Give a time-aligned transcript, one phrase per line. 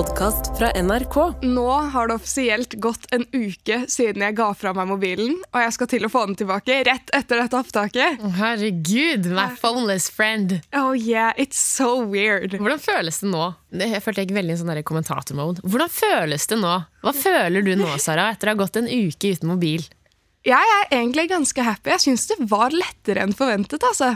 [0.00, 1.16] podkast fra NRK.
[1.42, 5.74] Nå har det offisielt gått en uke siden jeg ga fra meg mobilen, og jeg
[5.76, 8.22] skal til å få den tilbake rett etter dette opptaket.
[8.38, 10.54] Herregud, my phoneless friend.
[10.72, 12.56] Oh yeah, it's so weird.
[12.56, 13.50] Hvordan føles det nå?
[13.82, 15.66] Jeg følte jeg veldig i sånn kommentatormode.
[15.68, 16.72] Hvordan føles det nå?
[17.04, 19.84] Hva føler du nå, Sara, etter å ha gått en uke uten mobil?
[20.48, 21.92] Jeg er egentlig ganske happy.
[21.98, 23.84] Jeg syns det var lettere enn forventet.
[23.84, 24.14] altså.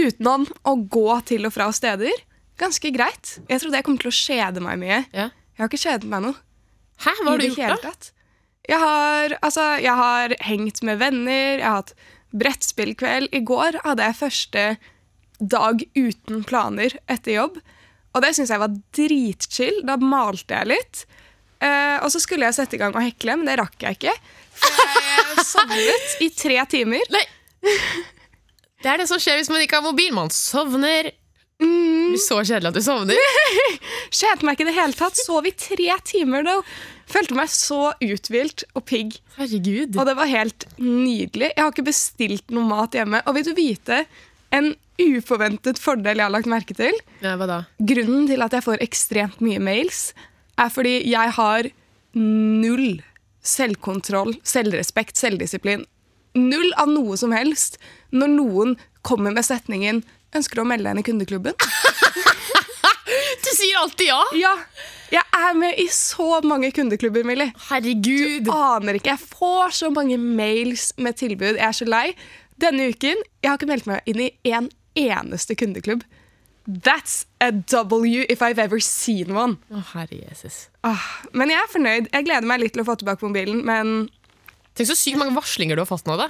[0.00, 2.24] Utenom å gå til og fra steder.
[2.60, 3.34] Ganske greit.
[3.48, 5.02] Jeg trodde jeg kom til å kjede meg mye.
[5.16, 5.30] Ja.
[5.56, 6.36] Jeg har ikke kjedet meg noe.
[7.00, 7.92] Hæ, hva har du gjort, da?
[8.68, 11.94] Jeg har, altså, jeg har hengt med venner, jeg har hatt
[12.36, 13.30] brettspillkveld.
[13.34, 14.64] I går hadde jeg første
[15.40, 17.56] dag uten planer etter jobb.
[18.14, 19.80] Og det syns jeg var dritchill.
[19.88, 21.04] Da malte jeg litt.
[21.60, 24.14] Uh, og så skulle jeg sette i gang og hekle, men det rakk jeg ikke.
[24.60, 27.04] For jeg sovnet i tre timer.
[27.12, 27.24] Nei.
[28.80, 30.12] Det er det som skjer hvis man ikke har mobil.
[30.16, 31.12] Man sovner.
[32.20, 33.18] Så kjedelig at du sovner.
[34.10, 35.18] Kjedet meg ikke i det hele tatt.
[35.20, 36.56] Sov i tre timer, da.
[37.10, 39.16] Følte meg så uthvilt og pigg.
[39.38, 39.96] Herregud.
[39.98, 41.50] Og det var helt nydelig.
[41.50, 43.22] Jeg har ikke bestilt noe mat hjemme.
[43.26, 44.04] Og vil du vite
[44.54, 46.96] en uforventet fordel jeg har lagt merke til?
[47.24, 47.60] Ja, hva da?
[47.80, 50.10] Grunnen til at jeg får ekstremt mye mails,
[50.60, 51.70] er fordi jeg har
[52.14, 53.00] null
[53.40, 55.86] selvkontroll, selvrespekt, selvdisiplin.
[56.36, 57.78] Null av noe som helst
[58.14, 61.56] når noen kommer med setningen 'Ønsker du å melde deg inn i kundeklubben?'
[63.40, 64.20] Du sier alltid ja!
[64.38, 64.52] Ja,
[65.10, 67.50] jeg er med i så mange kundeklubber, Millie.
[67.66, 68.44] Herregud.
[68.46, 69.16] Du aner ikke.
[69.16, 71.56] Jeg får så mange mails med tilbud.
[71.58, 72.04] Jeg er så lei.
[72.62, 74.68] Denne uken jeg har ikke meldt meg inn i en
[75.00, 76.04] eneste kundeklubb.
[76.68, 79.58] That's a W if I've ever seen one.
[79.72, 80.68] Å, herre Jesus.
[80.86, 81.02] Ah,
[81.34, 82.10] men jeg er fornøyd.
[82.12, 84.06] Jeg gleder meg litt til å få tilbake mobilen, men
[84.78, 86.28] Tenk så sykt mange varslinger du har fått nå, da.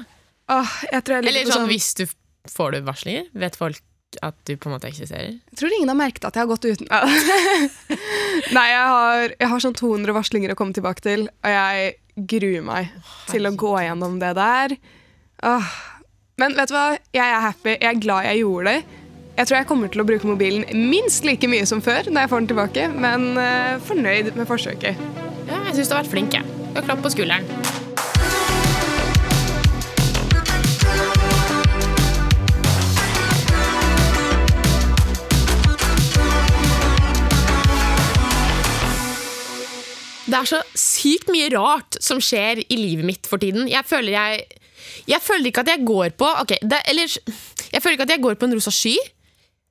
[0.49, 2.07] ah, jeg tror jeg ligger Eller på sånn, sånn hvis du
[2.49, 3.83] får du varslinger, vet folk
[4.23, 5.37] at du på en måte eksisterer?
[5.53, 6.89] Jeg tror ingen har merket at jeg har gått uten
[8.57, 11.95] Nei, jeg har, jeg har sånn 200 varslinger å komme tilbake til, og jeg
[12.31, 12.91] gruer meg
[13.31, 14.77] til å gå gjennom det der.
[15.47, 15.71] Åh.
[16.41, 16.87] Men vet du hva?
[17.15, 17.77] Jeg er happy.
[17.77, 18.99] Jeg er glad jeg gjorde det.
[19.41, 22.33] Jeg tror jeg kommer til å bruke mobilen minst like mye som før, når jeg
[22.33, 25.01] får den tilbake, men uh, fornøyd med forsøket.
[25.49, 26.37] Ja, jeg syns du har vært flink.
[26.37, 26.61] jeg.
[26.71, 27.60] Du har klapp på skulderen.
[40.31, 43.69] Det er så sykt mye rart som skjer i livet mitt for tiden.
[43.71, 44.45] Jeg føler jeg
[45.11, 48.23] Jeg føler ikke at jeg går på okay, det, eller Jeg føler ikke at jeg
[48.23, 48.97] går på en rosa sky,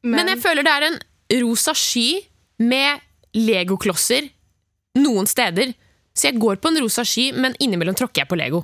[0.04, 1.00] men, jeg føler det er en
[1.44, 2.22] rosa sky
[2.60, 3.02] med
[3.36, 4.30] legoklosser
[5.00, 5.74] noen steder.
[6.16, 8.64] Så jeg går på en rosa sky, men innimellom tråkker jeg på Lego.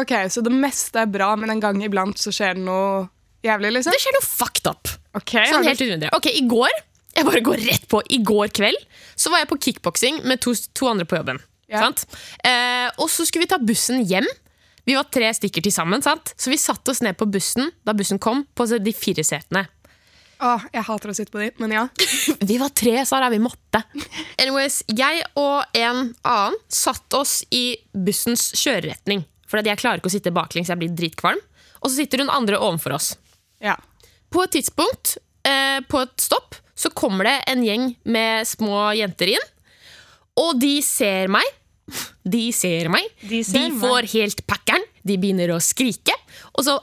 [0.00, 3.08] Ok, Så det meste er bra, men en gang iblant så skjer det noe
[3.44, 3.92] jævlig, liksom?
[3.92, 4.90] Det skjer noe fucked up.
[5.20, 6.08] Okay, Sånn helt uten.
[6.16, 6.72] Ok, I går
[7.16, 8.78] jeg bare går rett på, i går kveld
[9.20, 11.40] så var jeg på kickboksing med to, to andre på jobben.
[11.70, 11.84] Ja.
[11.84, 12.06] Sant?
[12.46, 14.26] Eh, og så skulle vi ta bussen hjem.
[14.88, 16.02] Vi var tre stykker til sammen.
[16.02, 16.32] Sant?
[16.40, 19.66] Så vi satte oss ned på bussen da bussen kom, på de fire setene.
[20.40, 21.82] Åh, jeg hater å sitte på de, men ja.
[22.48, 23.28] Vi var tre, Sara.
[23.28, 23.82] Vi måtte.
[24.40, 29.26] Anyways, jeg og en annen satt oss i bussens kjøreretning.
[29.50, 31.42] For jeg klarer ikke å sitte baklengs, jeg blir dritkvalm.
[31.80, 33.14] Og så sitter hun andre ovenfor oss.
[33.60, 33.76] ja.
[34.30, 39.34] På et tidspunkt, eh, på et stopp, så kommer det en gjeng med små jenter
[39.34, 39.48] inn.
[40.40, 41.44] Og de ser meg.
[42.24, 43.08] De ser meg.
[43.20, 44.86] De ser de får helt packeren.
[45.04, 46.14] De begynner å skrike.
[46.54, 46.78] Og så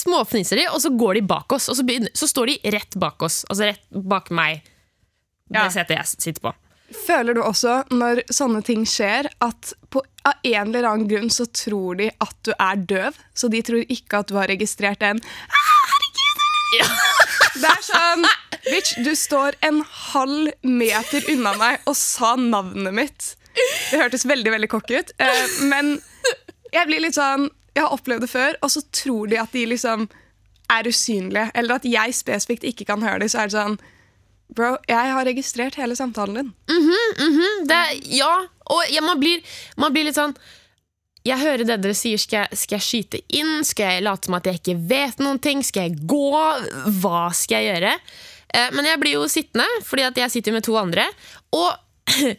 [0.00, 1.68] småfniser de, og så går de bak oss.
[1.72, 3.42] Og så, begynner, så står de rett bak oss.
[3.48, 4.66] Altså rett bak meg.
[5.48, 5.64] Ja.
[5.64, 6.54] Det setet jeg sitter på.
[7.06, 11.46] Føler du også, når sånne ting skjer, at på, av en eller annen grunn så
[11.46, 13.18] tror de at du er døv?
[13.32, 16.42] Så de tror ikke at du har registrert en ah, herregud,
[17.62, 18.26] Det er sånn
[18.66, 19.82] Bitch, du står en
[20.12, 23.30] halv meter unna meg og sa navnet mitt.
[23.90, 25.14] Det hørtes veldig veldig cocky ut.
[25.18, 25.96] Eh, men
[26.70, 29.64] jeg blir litt sånn Jeg har opplevd det før, og så tror de at de
[29.70, 30.08] liksom
[30.70, 31.50] er usynlige.
[31.54, 33.30] Eller at jeg spesifikt ikke kan høre dem.
[33.30, 33.80] Så er det sånn
[34.50, 36.48] Bro, jeg har registrert hele samtalen din.
[37.70, 37.82] Det,
[38.18, 38.32] ja,
[38.66, 39.44] og ja, man, blir,
[39.78, 40.34] man blir litt sånn
[41.26, 42.18] Jeg hører det dere sier.
[42.18, 43.60] Skal jeg, skal jeg skyte inn?
[43.66, 45.62] Skal jeg late som at jeg ikke vet noen ting?
[45.66, 46.34] Skal jeg gå?
[46.98, 47.94] Hva skal jeg gjøre?
[48.54, 51.06] Eh, men jeg blir jo sittende, fordi at jeg sitter med to andre.
[51.56, 51.70] Og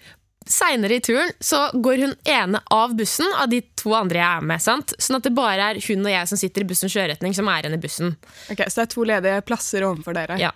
[0.52, 4.50] seinere i turen så går hun ene av bussen av de to andre jeg er
[4.52, 4.64] med.
[4.64, 4.96] sant?
[5.00, 7.64] Sånn at det bare er hun og jeg som sitter i bussens kjøreretning, som er
[7.64, 8.16] igjen i bussen.
[8.52, 10.40] Ok, Så det er to ledige plasser overfor dere.
[10.42, 10.52] Ja.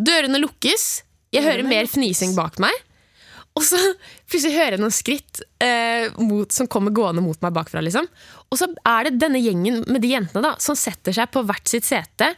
[0.00, 0.88] Dørene lukkes.
[1.34, 2.74] Jeg hører mer fnising bak meg.
[3.54, 3.78] Og så
[4.30, 7.82] plutselig hører jeg noen skritt eh, mot, som kommer gående mot meg bakfra.
[7.84, 8.08] Liksom.
[8.50, 11.70] Og så er det denne gjengen med de jentene da, som setter seg på hvert
[11.70, 12.32] sitt sete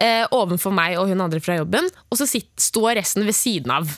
[0.00, 1.88] eh, ovenfor meg og hun andre fra jobben.
[2.10, 3.90] Og så sitt, står resten ved siden av.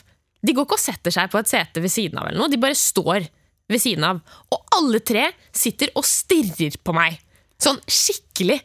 [0.45, 2.51] De går ikke og setter seg på et sete ved siden av, eller noe.
[2.51, 3.25] de bare står
[3.67, 4.21] ved siden av.
[4.53, 7.17] Og alle tre sitter og stirrer på meg.
[7.61, 8.59] Sånn skikkelig.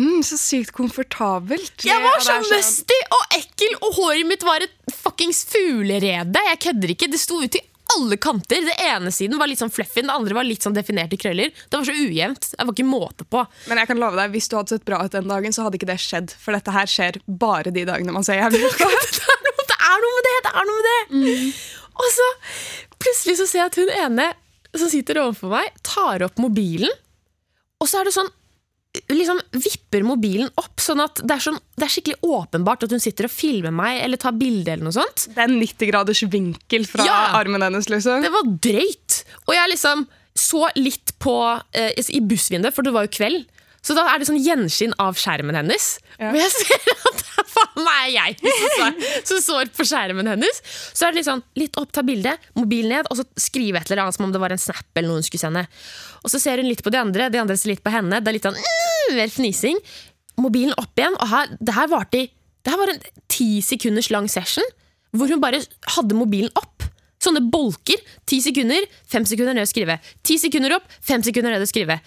[0.00, 1.84] Mm, så sykt komfortabelt.
[1.84, 6.40] Jeg var så sånn- musty og ekkel, og håret mitt var et fuckings fuglerede.
[6.48, 7.10] Jeg kødder ikke.
[7.12, 7.60] Det sto ut i
[7.96, 8.64] alle kanter.
[8.66, 11.52] Det ene siden var litt sånn fluffy, den andre var litt sånn definerte krøller.
[11.52, 12.50] Det var så ujevnt.
[12.52, 13.44] Det var ikke måte på.
[13.70, 15.80] Men jeg kan love deg, hvis du hadde sett bra ut den dagen, så hadde
[15.80, 16.34] ikke det skjedd.
[16.42, 18.84] For dette her skjer bare de dagene man ser jævlig ut.
[19.72, 20.36] det er noe, det er med det!
[20.42, 21.48] det er noe med det
[22.02, 22.28] Og så
[23.02, 24.28] plutselig så ser jeg at hun ene
[24.72, 26.92] som sitter overfor meg, tar opp mobilen.
[27.82, 28.30] Og så er det sånn
[29.08, 33.00] liksom vipper mobilen opp, sånn at det er, sånn, det er skikkelig åpenbart at hun
[33.00, 34.68] sitter og filmer meg eller tar bilde.
[34.74, 35.28] eller noe sånt.
[35.32, 37.20] Det er en 90 graders vinkel fra Ja.
[37.40, 38.20] armen hennes, liksom.
[38.22, 39.22] Det var drøyt!
[39.48, 40.06] Og jeg liksom
[40.36, 41.34] så litt på
[41.76, 43.46] eh, i bussvinduet, for det var jo kveld.
[43.82, 45.98] Så da er det sånn gjenskinn av skjermen hennes.
[46.20, 46.30] Ja.
[46.30, 47.21] Og jeg ser at
[47.78, 48.98] det er jeg som
[49.30, 50.60] som står på skjermen hennes.
[50.92, 53.90] Så er det litt sånn, litt opp, ta bilde, mobil ned, og så skrive et
[53.90, 55.64] eller annet som om det var en snap eller noe hun skulle sende.
[56.22, 58.20] Og så ser hun litt på de andre, de andre ser litt på henne.
[58.20, 59.80] Det er litt sånn mm, mer fnising.
[60.40, 62.30] Mobilen opp igjen, og her, det her varte i
[62.62, 64.68] Det her var en ti sekunders lang session
[65.18, 65.58] hvor hun bare
[65.96, 66.84] hadde mobilen opp.
[67.22, 67.98] Sånne bolker.
[68.26, 69.98] Ti sekunder, fem sekunder ned å skrive.
[70.22, 71.98] Ti sekunder opp, fem sekunder ned å skrive.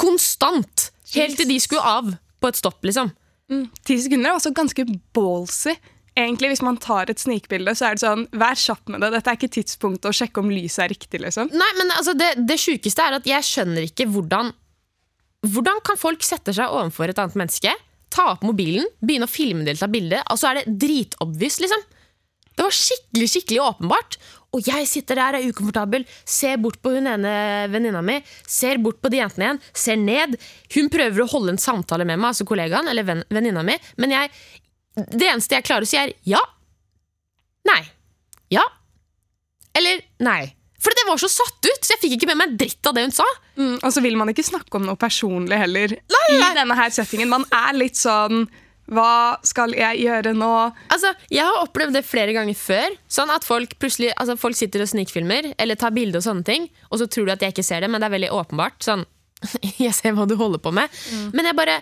[0.00, 0.88] Konstant!
[1.14, 2.10] Helt til de skulle av
[2.40, 3.12] på et stopp, liksom.
[3.48, 3.68] Mm.
[3.86, 4.84] Ti sekunder er også ganske
[5.16, 5.74] ballsy.
[6.18, 9.12] Egentlig, Hvis man tar et snikbilde, så er det sånn, vær kjapp med det.
[9.14, 11.20] Dette er ikke tidspunktet å sjekke om lyset er riktig.
[11.22, 11.52] liksom.
[11.54, 14.54] Nei, men altså, det, det sjukeste er at jeg skjønner ikke hvordan
[15.46, 17.70] Hvordan kan folk sette seg overfor et annet menneske,
[18.10, 21.60] ta opp mobilen, begynne å filme delt av ta bilde, og så er det dritobvious,
[21.62, 21.84] liksom?
[22.58, 24.16] Det var skikkelig skikkelig åpenbart.
[24.56, 27.32] Og jeg sitter der, er ukomfortabel, ser bort på hun ene
[27.68, 28.16] venninna mi,
[28.48, 30.38] ser bort på de jentene igjen, ser ned.
[30.72, 34.14] Hun prøver å holde en samtale med meg, altså kollegaen eller ven, venninna mi, men
[34.16, 34.32] jeg,
[35.12, 36.40] det eneste jeg klarer å si, er ja.
[37.68, 37.82] Nei.
[38.54, 38.64] Ja.
[39.76, 40.46] Eller nei.
[40.78, 42.94] For det var så satt ut, så jeg fikk ikke med meg en dritt av
[42.96, 43.26] det hun sa.
[43.58, 46.24] Mm, og så vil man ikke snakke om noe personlig heller nei.
[46.38, 47.28] i denne her settingen.
[47.32, 48.46] Man er litt sånn
[48.88, 50.48] Hva skal jeg gjøre nå?
[50.88, 52.96] Altså, Jeg har opplevd det flere ganger før.
[53.12, 56.68] Sånn at Folk plutselig, altså folk sitter og snikfilmer eller tar bilde, og sånne ting
[56.90, 58.80] Og så tror du at jeg ikke ser det, men det er veldig åpenbart.
[58.84, 59.04] Sånn,
[59.84, 60.88] Jeg ser hva du holder på med.
[61.36, 61.78] Men jeg bare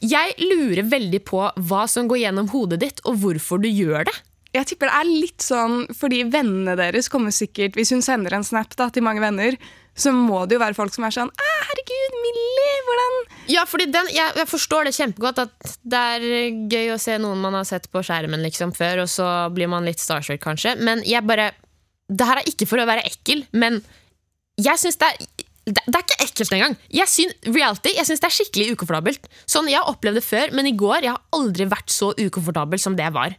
[0.00, 4.16] Jeg lurer veldig på hva som går gjennom hodet ditt, og hvorfor du gjør det.
[4.56, 8.46] Jeg tipper det er litt sånn fordi vennene deres kommer sikkert Hvis hun sender en
[8.46, 9.58] snap da, til mange venner,
[9.98, 13.18] så må det jo være folk som er sånn «Ah, 'Herregud, Millie, hvordan
[13.52, 16.26] Ja, fordi den, jeg, jeg forstår det kjempegodt at det er
[16.72, 19.84] gøy å se noen man har sett på skjermen liksom før, og så blir man
[19.88, 20.76] litt starstruck, kanskje.
[20.80, 21.50] Men jeg bare
[22.08, 23.82] Det her er ikke for å være ekkel, men
[24.56, 26.74] jeg syns det er det, det er ikke ekkelt engang.
[26.88, 29.28] Jeg syns, reality, jeg syns det er skikkelig ukomfortabelt.
[29.44, 32.80] Sånn, Jeg har opplevd det før, men i går jeg har aldri vært så ukomfortabel
[32.80, 33.36] som det jeg var.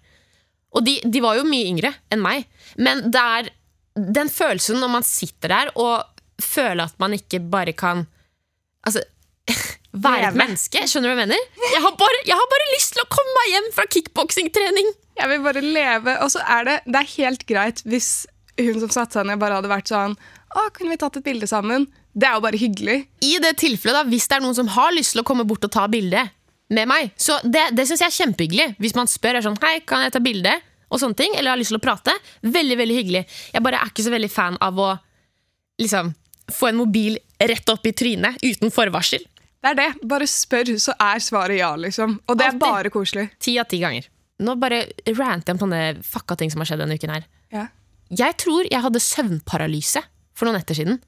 [0.76, 2.46] Og de, de var jo mye yngre enn meg.
[2.78, 3.50] Men det er
[4.00, 6.06] den følelsen når man sitter der og
[6.40, 8.06] føler at man ikke bare kan
[8.88, 9.02] Altså
[10.06, 10.86] være et menneske.
[10.88, 11.48] Skjønner du hva jeg mener?
[11.74, 14.92] Jeg har bare, jeg har bare lyst til å komme meg hjem fra kickboksingtrening.
[15.20, 16.14] Jeg vil bare leve.
[16.24, 18.12] Og så er det, det er helt greit hvis
[18.62, 21.48] hun som satte seg ned, bare hadde vært sånn Å, kunne vi tatt et bilde
[21.50, 21.86] sammen?
[22.16, 22.98] Det er jo bare hyggelig.
[23.26, 25.66] I det tilfellet, da, hvis det er noen som har lyst til å komme bort
[25.68, 26.24] og ta bilde
[26.70, 28.68] med meg, så det, det syns jeg er kjempehyggelig.
[28.82, 30.54] Hvis man spør er sånn, hei, kan jeg ta bilde,
[30.90, 32.14] og sånne ting, eller har lyst til å prate.
[32.42, 33.24] Veldig, veldig hyggelig.
[33.54, 34.90] Jeg bare er ikke så veldig fan av å
[35.82, 36.14] liksom
[36.50, 39.22] få en mobil rett opp i trynet uten forvarsel.
[39.60, 39.90] Det er det.
[40.08, 42.16] Bare spør, så er svaret ja, liksom.
[42.26, 42.64] Og det er Alltid.
[42.64, 43.28] bare koselig.
[43.44, 44.08] Ti av ti ganger.
[44.40, 47.28] Nå bare ranter jeg om sånne fucka ting som har skjedd denne uken her.
[47.54, 47.66] Ja.
[48.10, 50.02] Jeg tror jeg hadde søvnparalyse
[50.34, 51.02] for noen netter siden.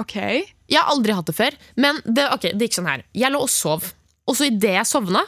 [0.00, 0.16] Ok.
[0.16, 3.04] Jeg har aldri hatt det før, men det, okay, det gikk sånn her.
[3.14, 3.92] Jeg lå og sov,
[4.28, 5.24] og så idet jeg sovna,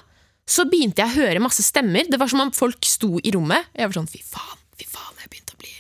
[0.51, 2.09] så begynte jeg å høre masse stemmer.
[2.11, 3.71] Det var som om folk sto i rommet.
[3.77, 5.75] Jeg var sånn, fy faen, fy faen, jeg begynte å bli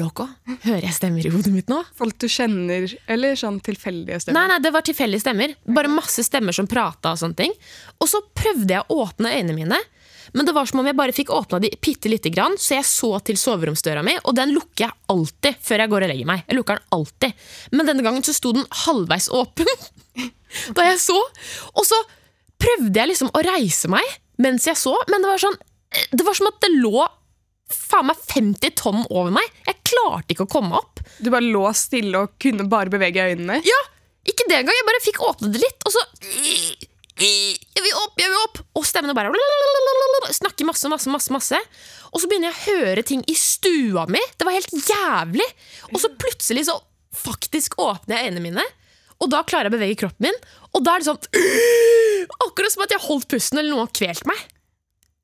[0.00, 0.26] loco.
[0.64, 1.78] Hører jeg stemmer i hodet mitt nå?
[1.98, 4.40] Folk du kjenner, eller sånn tilfeldige stemmer.
[4.40, 5.54] Nei, nei, det var tilfeldige stemmer.
[5.76, 7.54] Bare masse stemmer som prata og sånne ting.
[8.02, 9.80] Og så prøvde jeg å åpne øynene mine,
[10.34, 12.88] men det var som om jeg bare fikk åpna de bitte lite grann, så jeg
[12.88, 16.42] så til soveromsdøra mi, og den lukker jeg alltid før jeg går og legger meg.
[16.48, 17.46] Jeg lukker den alltid.
[17.76, 19.70] Men denne gangen så sto den halvveis åpen
[20.76, 21.20] da jeg så.
[21.74, 22.00] Og så
[22.60, 24.06] prøvde jeg liksom å reise meg
[24.42, 25.60] mens jeg så, men det var sånn
[26.10, 27.04] Det var som at det lå
[27.70, 29.46] faen meg 50 tonn over meg.
[29.66, 31.00] Jeg klarte ikke å komme opp.
[31.22, 33.60] Du bare lå stille og kunne bare bevege øynene.
[33.64, 33.78] Ja,
[34.26, 34.76] ikke det engang.
[34.76, 36.02] Jeg bare fikk åpne det litt, og så
[37.14, 38.60] Jeg vil opp, jeg vil opp!
[38.74, 39.30] Og stemmene bare
[40.34, 41.32] snakker masse, masse, masse.
[41.32, 41.60] masse
[42.14, 44.22] Og så begynner jeg å høre ting i stua mi.
[44.38, 45.46] Det var helt jævlig.
[45.90, 46.78] Og så plutselig så
[47.14, 48.64] faktisk åpner jeg øynene mine,
[49.22, 50.40] og da klarer jeg å bevege kroppen min.
[50.74, 51.20] Og da er det sånn
[52.44, 54.44] Akkurat som at jeg holdt pusten, eller noen har kvelt meg.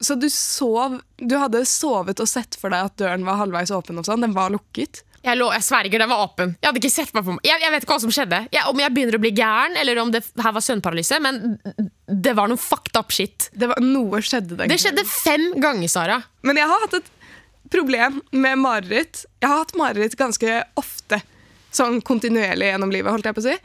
[0.00, 4.00] Så du sov Du hadde sovet og sett for deg at døren var halvveis åpen
[4.00, 4.24] og sånn?
[4.24, 5.02] Den var lukket?
[5.20, 6.54] Jeg, lå, jeg sverger, den var åpen.
[6.56, 7.44] Jeg hadde ikke sett meg for meg.
[7.44, 8.38] Jeg, jeg vet ikke hva som skjedde.
[8.54, 11.58] Jeg, om jeg begynner å bli gæren, eller om det her var søvnparalyse, men
[12.08, 13.50] det var noe fucked up shit.
[13.52, 16.16] Det var, noe skjedde den Det skjedde fem ganger, Sara.
[16.48, 17.12] Men jeg har hatt et
[17.70, 19.26] problem med mareritt.
[19.42, 21.20] Jeg har hatt mareritt ganske ofte.
[21.76, 23.58] Sånn kontinuerlig gjennom livet, holdt jeg på å si.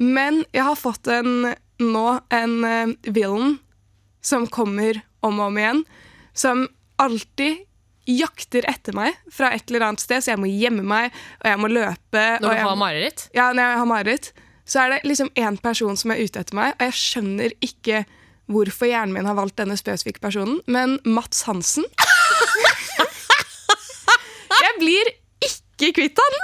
[0.00, 3.58] Men jeg har fått en, nå en uh, villain
[4.22, 5.84] som kommer om og om igjen.
[6.34, 6.66] Som
[7.02, 7.64] alltid
[8.08, 11.12] jakter etter meg fra et eller annet sted, så jeg må gjemme meg,
[11.42, 12.24] og jeg må løpe.
[12.42, 13.28] Når du jeg, har mareritt.
[13.36, 14.32] ja, når jeg har mareritt,
[14.66, 18.04] så er det liksom én person som er ute etter meg, og jeg skjønner ikke
[18.52, 21.86] hvorfor hjernen min har valgt denne spesifikke personen, men Mats Hansen
[24.62, 25.08] Jeg blir
[25.46, 26.36] ikke kvitt han!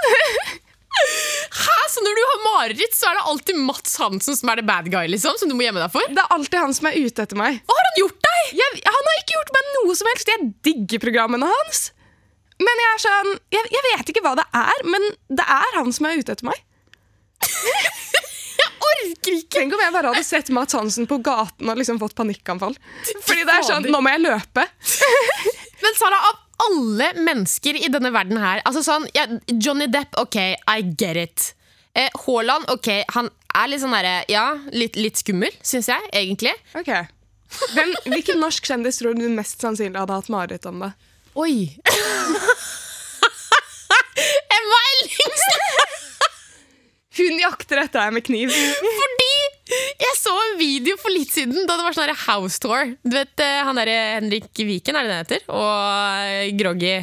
[0.99, 1.75] Hæ?
[1.89, 2.39] Så når du har
[2.69, 5.37] mareritt, så er det alltid Mats Hansen som er the bad guy, liksom?
[5.39, 6.05] Som du må gjemme deg for?
[6.09, 7.61] Det er alltid han som er ute etter meg.
[7.65, 8.51] Hva har han gjort deg?
[8.59, 10.33] Jeg, han har ikke gjort meg noe som helst.
[10.33, 11.89] Jeg digger programmene hans.
[12.59, 15.93] Men jeg er sånn jeg, jeg vet ikke hva det er, men det er han
[15.95, 16.59] som er ute etter meg.
[19.49, 22.75] Tenk om jeg bare hadde sett Mats Hansen på gaten og liksom fått panikkanfall.
[23.23, 24.65] Fordi det er sånn, nå må jeg løpe.
[25.83, 30.35] Men Sara, av alle mennesker i denne verden her altså sånn, ja, Johnny Depp, OK,
[30.35, 31.47] I get it.
[31.99, 33.27] Eh, Haaland, OK, han
[33.59, 36.53] er litt sånn derre Ja, litt, litt skummel, syns jeg, egentlig.
[36.79, 36.91] Ok.
[37.73, 40.91] Hvem, hvilken norsk kjendis tror du mest sannsynlig hadde hatt mareritt om det?
[41.39, 41.55] Oi!
[44.59, 45.65] Emma Ellingsen!
[47.19, 48.53] Hun jakter etter deg med kniv.
[48.53, 49.33] Fordi
[49.99, 52.93] jeg så en video for litt siden da det var sånn house tour.
[53.03, 55.47] Du vet eh, han derre Henrik Viken, er det det heter?
[55.51, 55.73] Og
[56.23, 56.95] eh, Groggy.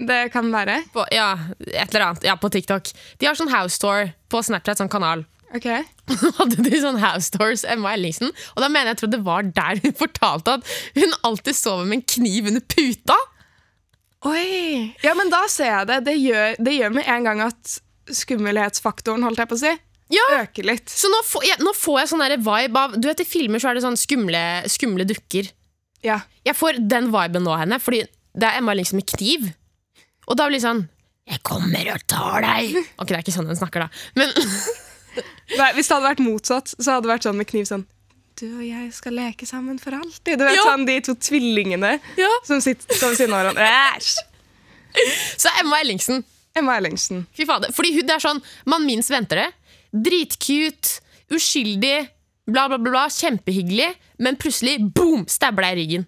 [0.00, 0.78] Det kan være.
[0.94, 1.34] På, ja,
[1.66, 2.24] et eller annet.
[2.24, 2.88] Ja, på TikTok.
[3.20, 5.26] De har sånn house tour på Snapchat, sånn kanal.
[5.54, 5.66] Ok.
[6.38, 8.32] hadde de sånn house tours, Emma Ellingsen.
[8.54, 11.90] Og da mener jeg jeg tror det var der hun fortalte at hun alltid sover
[11.90, 13.18] med en kniv under puta.
[14.30, 14.90] Oi!
[15.04, 16.00] Ja, men da ser jeg det.
[16.08, 17.78] Det gjør, det gjør med en gang at
[18.10, 19.76] skummelhetsfaktoren, holdt jeg på å si,
[20.10, 20.90] Ja, øker litt.
[20.90, 23.70] Så nå får jeg, nå får jeg sånn vibe av Du vet I filmer så
[23.70, 25.52] er det sånn skumle, skumle dukker.
[26.02, 26.18] Ja.
[26.46, 28.02] Jeg får den viben nå henne, fordi
[28.34, 29.50] det er Emma Ellingsen med kniv.
[30.30, 30.84] Og da blir det sånn
[31.30, 32.76] Jeg kommer og tar deg.
[32.98, 33.88] Ok, det er ikke sånn hun snakker, da.
[34.18, 34.30] Men
[35.58, 37.84] Nei, hvis det hadde vært motsatt, så hadde det vært sånn med kniv sånn
[38.38, 40.38] Du og jeg skal leke sammen for alltid.
[40.38, 40.64] Du vet Ja.
[40.70, 42.30] sånn de to tvillingene Ja.
[42.46, 43.66] som sitter som ved siden av hverandre.
[43.98, 44.14] Æsj!
[45.38, 46.24] Så Emma Ellingsen.
[46.56, 47.26] Emma Ellingsen.
[47.36, 47.70] Fy fader.
[47.74, 49.48] Fordi hun det er sånn man minst venter det.
[49.92, 52.08] Dritcute, uskyldig,
[52.50, 53.04] bla, bla, bla, bla.
[53.12, 53.92] Kjempehyggelig.
[54.18, 56.06] Men plutselig, boom, stabber deg i ryggen.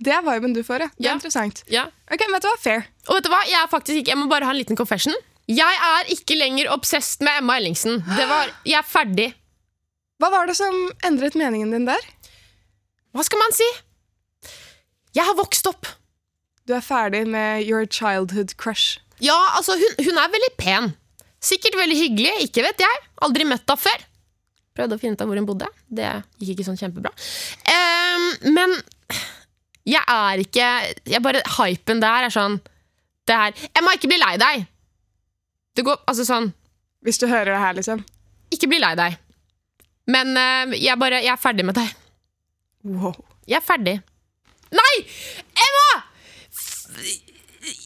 [0.00, 0.88] Det er viben du får, ja.
[0.96, 1.14] Det er Ja.
[1.18, 1.62] interessant.
[1.68, 1.84] Ja.
[2.10, 2.56] Ok, vet du hva?
[2.58, 2.86] Fair.
[3.08, 3.42] Og vet du hva?
[3.48, 5.14] Jeg faktisk ikke Jeg må bare ha en liten confession.
[5.50, 8.00] Jeg er ikke lenger obsessed med Emma Ellingsen.
[8.16, 9.34] Det var, Jeg er ferdig.
[10.20, 12.00] Hva var det som endret meningen din der?
[13.14, 13.66] Hva skal man si?
[15.16, 15.86] Jeg har vokst opp.
[16.68, 18.98] Du er ferdig med your childhood crush.
[19.20, 20.92] Ja, altså, hun, hun er veldig pen.
[21.42, 23.00] Sikkert veldig hyggelig, ikke vet jeg.
[23.24, 24.04] Aldri møtt henne før.
[24.76, 25.66] Prøvde å finne ut av hvor hun bodde.
[25.90, 27.10] Det gikk ikke sånn kjempebra.
[27.66, 28.76] Um, men
[29.90, 30.68] jeg er ikke
[31.12, 32.58] jeg bare, Hypen der er sånn
[33.28, 34.64] det her, Jeg må ikke bli lei deg!
[35.76, 36.50] Det går altså sånn
[37.06, 38.02] Hvis du hører det her, liksom.
[38.50, 39.18] Ikke bli lei deg.
[40.10, 41.92] Men uh, jeg, bare, jeg er ferdig med deg.
[42.82, 43.14] Wow.
[43.48, 43.94] Jeg er ferdig.
[44.74, 44.94] Nei!
[45.64, 45.86] Emma!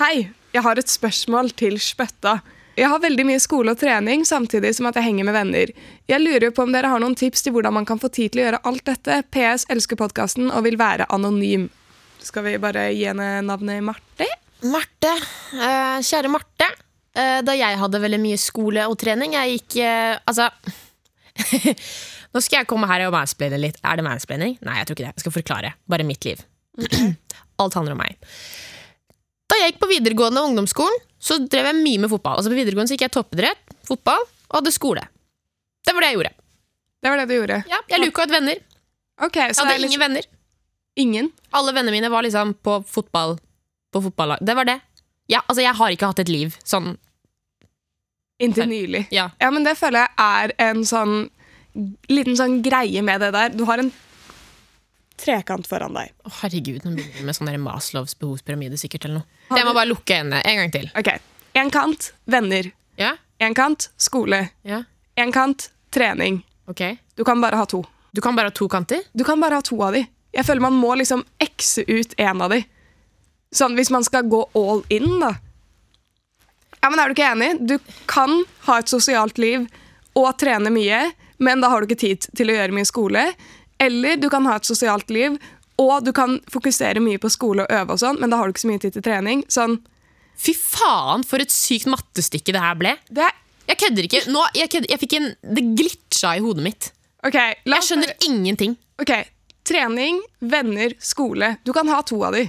[0.00, 2.38] Hei, jeg har et spørsmål til Spøtta.
[2.74, 5.70] Jeg har veldig mye skole og trening samtidig som at jeg henger med venner.
[6.10, 8.42] Jeg lurer på om dere har noen tips til hvordan man kan få tid til
[8.42, 9.20] å gjøre alt dette.
[9.34, 11.68] PS elsker podkasten og vil være anonym.
[12.24, 14.26] Skal vi bare gi henne navnet Marte?
[14.64, 15.12] Marte,
[15.54, 16.70] eh, kjære Marte.
[17.14, 20.48] Eh, da jeg hadde veldig mye skole og trening Jeg gikk eh, Altså
[22.34, 23.78] Nå skal jeg komme her og mansplaine litt.
[23.86, 24.56] Er det mansplaining?
[24.66, 25.12] Nei, jeg tror ikke det.
[25.12, 25.70] Jeg skal forklare.
[25.86, 26.42] Bare mitt liv.
[27.62, 28.18] Alt handler om meg.
[29.46, 32.36] Da jeg gikk på videregående og ungdomsskolen, så drev jeg mye med fotball.
[32.40, 35.04] Altså På videregående så gikk jeg toppidrett, fotball og hadde skole.
[35.84, 36.32] Det var det jeg gjorde.
[37.04, 37.58] Det var det du gjorde.
[37.68, 38.60] Ja, Jeg luka ut venner.
[39.24, 40.26] Okay, Jeg hadde ingen venner.
[40.96, 41.32] ingen?
[41.52, 43.36] Alle vennene mine var liksom på fotball
[43.92, 44.38] På fotballag.
[44.42, 44.78] Det var det.
[45.30, 46.96] Ja, altså, jeg har ikke hatt et liv sånn.
[48.42, 49.04] Inntil nylig.
[49.14, 49.28] Ja.
[49.40, 51.28] Ja, men det føler jeg er en sånn
[52.10, 53.52] liten sånn greie med det der.
[53.54, 53.92] Du har en
[55.20, 56.10] trekant foran deg.
[56.26, 59.58] Å, herregud, nå begynner vi med sånn Maslows behovspyramide sikkert eller noe.
[59.58, 60.90] Jeg må bare lukke øynene en gang til.
[60.98, 61.12] Ok,
[61.54, 62.66] En kant venner.
[62.98, 63.12] Ja?
[63.38, 64.40] En kant skole.
[64.66, 64.82] Ja?
[65.16, 66.42] En kant trening.
[66.66, 66.82] Ok.
[67.14, 67.84] Du kan bare ha to.
[68.14, 69.04] Du kan bare ha to kanter?
[69.12, 70.04] Du kan bare ha to av de.
[70.34, 72.64] Jeg føler man må liksom ekse ut en av de.
[73.54, 75.36] Sånn hvis man skal gå all in, da.
[76.82, 77.50] Ja, men Er du ikke enig?
[77.62, 77.78] Du
[78.10, 79.68] kan ha et sosialt liv
[80.18, 83.22] og trene mye, men da har du ikke tid til å gjøre mye skole.
[83.84, 85.36] Eller du kan ha et sosialt liv
[85.80, 88.54] og du kan fokusere mye på skole og øve, og sånn, men da har du
[88.54, 89.42] ikke så mye tid til trening.
[89.50, 89.80] Sånn,
[90.38, 92.96] Fy faen, for et sykt mattestykke det her ble.
[93.10, 93.34] det er,
[93.70, 94.22] Jeg kødder ikke.
[94.34, 96.90] Nå, jeg, kødder, jeg fikk en, Det glitcha i hodet mitt.
[97.24, 98.74] Okay, Jeg skjønner ingenting.
[99.00, 99.12] Ok,
[99.64, 101.56] Trening, venner, skole.
[101.64, 102.42] Du kan ha to av de.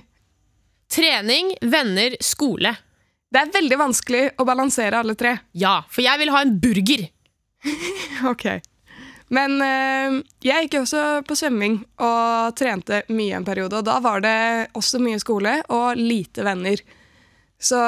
[0.91, 2.73] Trening, venner, skole.
[3.31, 5.37] Det er veldig vanskelig å balansere alle tre.
[5.55, 7.05] Ja, for jeg vil ha en burger.
[8.31, 8.45] Ok.
[9.33, 13.79] Men eh, jeg gikk også på svømming og trente mye en periode.
[13.79, 14.35] Og da var det
[14.77, 16.81] også mye skole og lite venner.
[17.57, 17.79] Så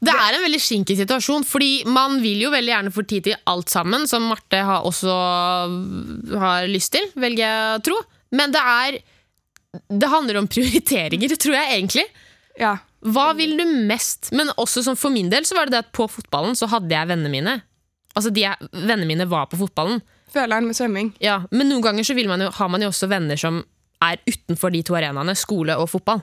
[0.00, 3.40] Det er en veldig skinkig situasjon, fordi man vil jo veldig gjerne få tid til
[3.50, 5.16] alt sammen, som Marte har også
[6.40, 7.98] har lyst til, velger jeg å tro.
[8.32, 9.00] Men det er
[10.00, 12.06] Det handler om prioriteringer, tror jeg egentlig.
[12.58, 12.78] ja.
[13.00, 14.28] Hva vil du mest?
[14.36, 16.92] Men også som for min del så var det det at på fotballen så hadde
[16.92, 17.54] jeg vennene mine.
[18.16, 20.00] Altså de jeg, Vennene mine var på fotballen.
[20.30, 21.12] Føleren med svømming.
[21.22, 23.64] Ja, Men noen ganger så man jo, har man jo også venner som
[24.00, 26.22] er utenfor de to arenaene, skole og fotball.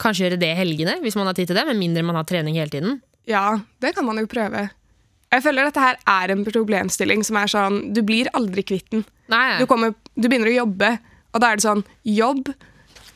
[0.00, 2.24] Kanskje gjøre det i helgene, hvis man har tid til det, med mindre man har
[2.28, 3.00] trening hele tiden.
[3.26, 4.68] Ja, det kan man jo prøve.
[5.32, 9.02] Jeg føler dette her er en problemstilling som er sånn Du blir aldri kvitt den.
[9.26, 10.92] Du, du begynner å jobbe,
[11.34, 12.52] og da er det sånn Jobb.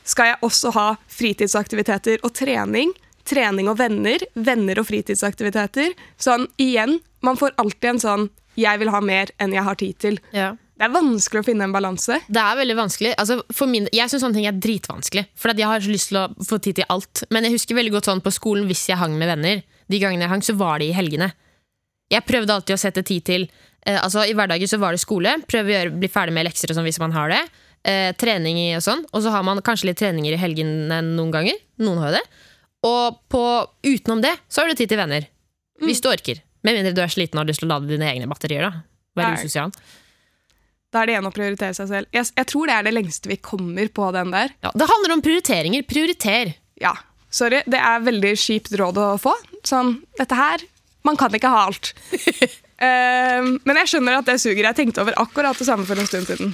[0.03, 2.91] Skal jeg også ha fritidsaktiviteter og trening?
[3.27, 4.23] Trening og venner.
[4.35, 5.93] Venner og fritidsaktiviteter.
[6.21, 8.29] Sånn igjen, man får alltid en sånn
[8.59, 10.19] Jeg vil ha mer enn jeg har tid til.
[10.35, 10.53] ja.
[10.81, 12.15] Det er vanskelig å finne en balanse.
[12.25, 13.11] Det er veldig vanskelig.
[13.21, 15.27] Altså, for min, jeg syns sånne ting er dritvanskelig.
[15.37, 17.21] For jeg har så lyst til å få tid til alt.
[17.29, 19.61] Men jeg husker veldig godt sånn på skolen hvis jeg hang med venner.
[19.93, 21.27] De gangene jeg hang, så var det i helgene.
[22.09, 23.45] Jeg prøvde alltid å sette tid til
[23.85, 25.35] eh, Altså I hverdagen så var det skole.
[25.45, 27.43] Prøve å gjøre, bli ferdig med lekser og sånn hvis man har det.
[27.85, 29.05] Eh, trening og sånn.
[29.13, 31.61] Og så har man kanskje litt treninger i helgene noen ganger.
[31.85, 32.25] Noen har jo det.
[32.87, 33.43] Og på,
[33.85, 35.27] utenom det så har du tid til venner.
[35.81, 36.41] Hvis du orker.
[36.65, 38.67] Med mindre du er sliten og har lyst til å lade dine egne batterier.
[38.69, 39.73] da Være usosial.
[40.91, 42.09] Da er det igjen å prioritere seg selv.
[42.15, 44.51] Jeg, jeg tror det er det lengste vi kommer på den der.
[44.65, 45.85] Ja, det handler om prioriteringer.
[45.87, 46.53] Prioriter.
[46.81, 46.91] Ja,
[47.31, 47.61] sorry.
[47.69, 49.33] Det er veldig kjipt råd å få.
[49.67, 50.67] Sånn, dette her
[51.05, 51.95] Man kan ikke ha alt.
[52.13, 54.67] uh, men jeg skjønner at det suger.
[54.67, 56.51] Jeg tenkte over akkurat det samme for en stund siden.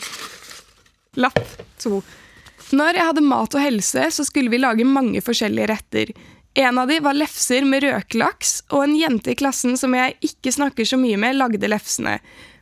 [1.20, 1.42] Lapp
[1.84, 2.00] to.
[2.76, 6.12] Når jeg hadde mat og helse, så skulle vi lage mange forskjellige retter.
[6.58, 10.52] En av de var lefser med røkelaks, og en jente i klassen som jeg ikke
[10.56, 12.18] snakker så mye med, lagde lefsene.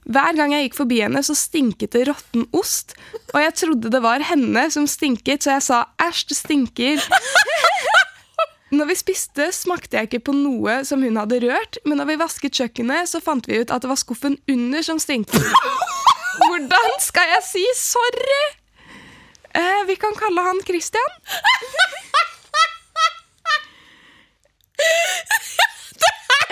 [0.05, 2.93] Hver gang jeg gikk forbi henne, så stinket det råtten ost,
[3.33, 7.07] og jeg trodde det var henne som stinket, så jeg sa æsj, det stinker.
[8.75, 12.17] Når vi spiste, smakte jeg ikke på noe som hun hadde rørt, men når vi
[12.19, 15.37] vasket kjøkkenet, så fant vi ut at det var skuffen under som stinket.
[16.43, 18.64] Hvordan skal jeg si sorry?
[19.55, 21.11] Eh, vi kan kalle han Christian.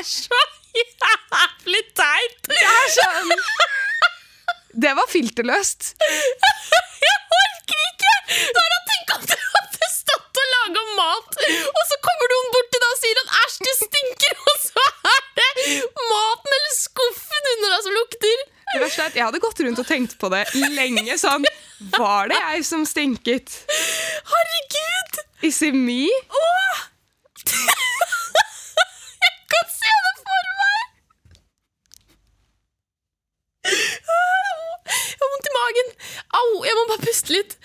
[0.04, 0.40] Så
[0.76, 2.40] jævlig teit!
[2.50, 3.32] Det er sånn
[4.84, 5.94] Det var filterløst.
[6.04, 8.14] Jeg orker ikke!
[8.58, 11.38] Bare tenk om du hadde stått og laga mat,
[11.70, 14.88] og så kommer noen bort til deg og sier at æsj, det stinker, og så
[15.14, 15.50] er det
[16.10, 18.44] maten eller skuffen under deg som lukter.
[18.72, 20.44] Det verste er at Jeg hadde gått rundt og tenkt på det
[20.78, 21.18] lenge.
[21.22, 21.46] sånn,
[21.98, 23.52] Var det jeg som stinket?
[24.32, 25.22] Herregud!
[25.44, 26.08] Is it me?
[26.32, 26.78] Åh!
[29.24, 30.82] Jeg kan se det for meg!
[33.64, 35.92] Jeg har vondt i magen.
[36.40, 37.58] Au, jeg må bare puste litt.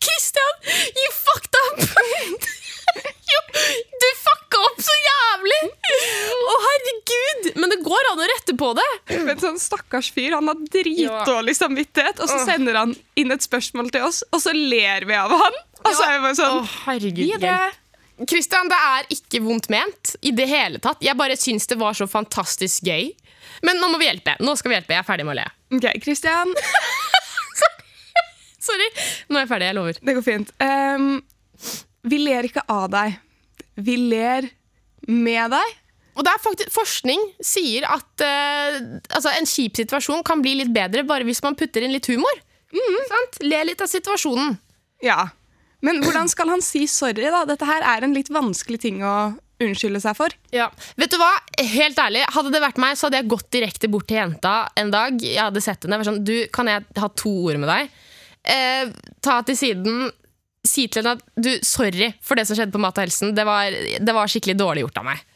[0.00, 0.54] Christian,
[0.96, 1.78] you fucked up!
[3.30, 3.40] You
[10.00, 10.32] stakkars fyr.
[10.32, 14.52] Han har dritdårlig samvittighet, og så sender han inn et spørsmål til oss, og så
[14.54, 15.52] ler vi av han.
[15.84, 18.26] Og så er vi bare sånn Å, herregud.
[18.28, 21.00] Kristian, det er ikke vondt ment i det hele tatt.
[21.00, 23.14] Jeg bare syns det var så fantastisk gøy.
[23.64, 24.34] Men nå må vi hjelpe.
[24.44, 24.92] Nå skal vi hjelpe.
[24.92, 25.46] Jeg er ferdig med å le.
[25.78, 26.52] Ok, Kristian.
[28.68, 28.90] Sorry.
[29.28, 29.70] Nå er jeg ferdig.
[29.70, 30.00] Jeg lover.
[30.04, 30.52] Det går fint.
[30.60, 31.08] Um,
[32.12, 33.16] vi ler ikke av deg.
[33.80, 34.50] Vi ler
[35.08, 35.79] med deg.
[36.18, 38.78] Og det er faktisk, Forskning sier at eh,
[39.14, 42.42] altså en kjip situasjon kan bli litt bedre bare hvis man putter inn litt humor.
[43.10, 43.40] Sant?
[43.42, 44.56] Le litt av situasjonen.
[45.04, 45.30] Ja.
[45.84, 47.44] Men hvordan skal han si sorry, da?
[47.48, 50.34] Dette her er en litt vanskelig ting å unnskylde seg for.
[50.54, 50.68] Ja.
[51.00, 51.32] Vet du hva?
[51.60, 54.92] Helt ærlig, Hadde det vært meg, så hadde jeg gått direkte bort til jenta en
[54.92, 55.18] dag.
[55.20, 56.00] Jeg hadde sett henne.
[56.00, 57.90] vært Sånn, du, kan jeg ha to ord med deg?
[58.54, 58.94] Eh,
[59.24, 60.08] ta til siden.
[60.66, 63.34] Si til henne at du, sorry for det som skjedde på Mat og helsen.
[63.36, 65.26] Det var, det var skikkelig dårlig gjort av meg.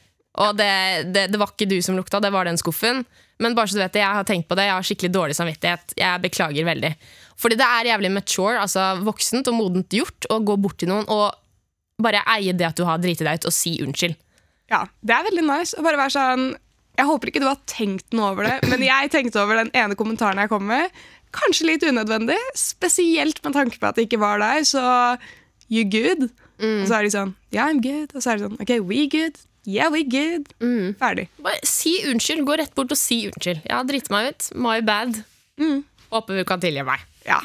[0.43, 0.71] Og det,
[1.15, 3.05] det, det var ikke du som lukta, det var den skuffen.
[3.43, 5.37] Men bare så du vet det, jeg har tenkt på det, jeg har skikkelig dårlig
[5.39, 5.95] samvittighet.
[5.99, 6.91] Jeg beklager veldig.
[7.41, 11.07] Fordi det er jævlig mature, altså voksent og modent gjort, å gå bort til noen
[11.11, 11.35] og
[12.03, 14.17] bare eie det at du har driti deg ut, og si unnskyld.
[14.73, 16.45] Ja, Det er veldig nice å bare være sånn
[16.97, 19.97] Jeg håper ikke du har tenkt noe over det, men jeg tenkte over den ene
[19.99, 20.91] kommentaren jeg kom med.
[21.35, 24.63] Kanskje litt unødvendig, spesielt med tanke på at det ikke var deg.
[24.71, 24.83] Så
[25.69, 26.29] you good?
[26.63, 28.15] Og så er de sånn Yeah, I'm good.
[28.15, 29.39] Og så er de sånn OK, we good?
[29.67, 30.51] Yeah, we good.
[31.01, 31.29] Ferdig.
[31.45, 32.45] Bare si unnskyld.
[32.49, 33.63] Gå rett bort og si unnskyld.
[33.65, 34.51] Jeg har driti meg ut.
[34.61, 35.23] My bad.
[36.13, 37.03] Håper du kan tilgi meg.
[37.27, 37.41] Ja.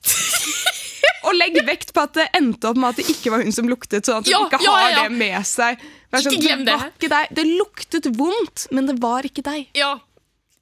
[1.28, 3.66] Og legg vekt på at det endte opp med at det ikke var hun som
[3.68, 5.02] luktet, sånn at hun Ja, ikke ja, har ja.
[5.04, 5.82] det med seg.
[6.10, 6.76] Sånn, Ikke glem det.
[6.80, 7.06] det.
[7.06, 7.18] Ikke.
[7.36, 9.68] Det luktet vondt, men det var ikke deg.
[9.78, 9.92] Ja.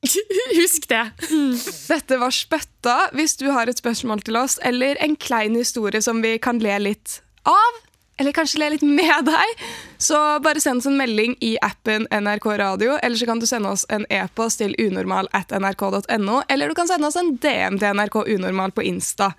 [0.59, 1.05] Husk det.
[1.31, 2.97] Dette var Spøtta.
[3.17, 6.75] Hvis du har et spørsmål til oss, eller en klein historie som vi kan le
[6.91, 7.79] litt av,
[8.19, 9.61] eller kanskje le litt med deg,
[10.03, 13.71] så bare send oss en melding i appen NRK Radio, eller så kan du sende
[13.71, 17.95] oss en e-post til unormal at nrk.no, eller du kan sende oss en DM til
[17.95, 19.33] NRK Unormal på Insta.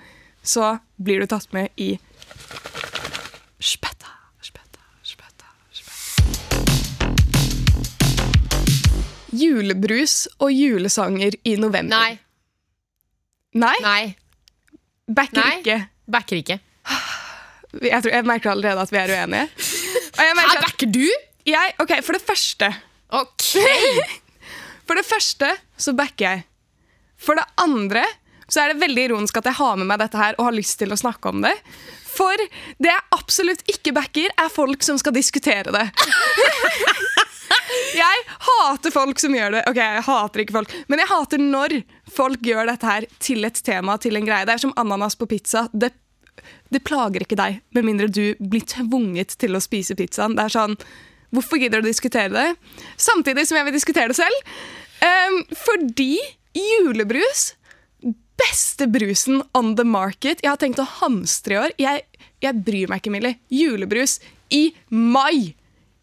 [0.44, 1.98] Så blir du tatt med i
[3.60, 4.08] spetta.
[4.42, 6.10] spetta, spetta, spetta.
[9.36, 12.00] Julebrus og julesanger i november.
[12.00, 12.20] Nei.
[13.60, 13.76] Nei?
[13.84, 14.16] Nei.
[15.10, 15.58] Backer Nei.
[15.60, 15.82] ikke.
[16.08, 16.60] Backer ikke.
[17.78, 19.50] Jeg, tror, jeg merker allerede at vi er uenige.
[20.16, 21.04] Og jeg merker at backer du?
[21.50, 22.72] jeg, ok, For det første
[23.10, 23.52] Ok.
[24.90, 26.44] For det første så backer jeg.
[27.20, 28.04] For det andre
[28.50, 30.80] så er det veldig ironisk at jeg har med meg dette her og har lyst
[30.82, 31.54] til å snakke om det.
[32.10, 32.42] For
[32.82, 35.86] det jeg absolutt ikke backer, er folk som skal diskutere det.
[37.94, 39.62] Jeg hater folk som gjør det.
[39.70, 41.76] Ok, jeg hater ikke folk, men jeg hater når
[42.14, 44.46] folk gjør dette her til et tema, til en greie.
[44.48, 45.66] Det er som ananas på pizza.
[45.74, 45.92] Det,
[46.70, 50.36] det plager ikke deg, med mindre du blir tvunget til å spise pizzaen.
[50.38, 50.76] Det er sånn,
[51.30, 52.74] Hvorfor gidder du å diskutere det?
[52.98, 54.54] Samtidig som jeg vil diskutere det selv.
[55.06, 56.18] Um, fordi
[56.58, 57.54] julebrus
[58.40, 60.40] Beste brusen on the market.
[60.40, 61.74] Jeg har tenkt å hamstre i år.
[61.76, 62.06] Jeg,
[62.40, 63.36] jeg bryr meg ikke, Millie.
[63.52, 64.14] Julebrus
[64.56, 65.58] i mai.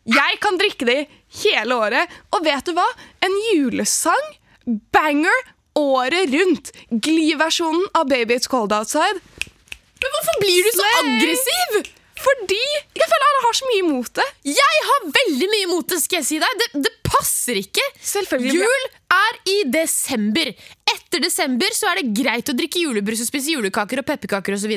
[0.05, 0.99] Jeg kan drikke det
[1.41, 2.13] hele året.
[2.37, 2.85] Og vet du hva?
[3.25, 4.29] En julesang,
[4.93, 5.49] banger,
[5.81, 6.75] året rundt.
[6.93, 9.25] Glee-versjonen av Baby It's Cold Outside.
[10.03, 11.93] Men hvorfor blir du så aggressiv?
[12.17, 12.63] Fordi
[12.97, 14.25] jeg føler alle har så mye imot det.
[14.49, 16.63] Jeg har veldig mye imot det, skal jeg si deg.
[16.63, 17.85] Det, det passer ikke.
[18.41, 20.51] Jul er i desember.
[20.91, 24.73] Etter desember så er det greit å drikke julebrus og spise julekaker og pepperkaker osv.